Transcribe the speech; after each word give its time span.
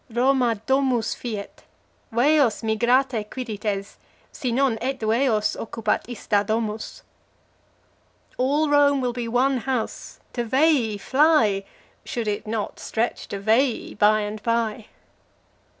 Roma 0.09 0.59
domus 0.65 1.13
fiet: 1.13 1.61
Vejos 2.11 2.63
migrate, 2.63 3.29
Quirites, 3.29 3.97
Si 4.31 4.51
non 4.51 4.79
et 4.81 4.99
Vejos 4.99 5.55
occupat 5.57 6.03
ista 6.09 6.43
domus. 6.43 7.03
All 8.35 8.67
Rome 8.67 8.99
will 8.99 9.13
be 9.13 9.27
one 9.27 9.57
house: 9.57 10.19
to 10.33 10.43
Veii 10.43 10.97
fly, 10.99 11.63
Should 12.03 12.27
it 12.27 12.47
not 12.47 12.79
stretch 12.79 13.27
to 13.27 13.39
Veii, 13.39 13.93
by 13.93 14.21
and 14.21 14.41
by. 14.41 14.87